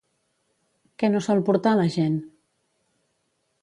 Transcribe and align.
Què 1.03 1.11
no 1.13 1.23
sol 1.27 1.45
portar 1.51 1.77
la 1.83 1.87
gent? 2.01 2.19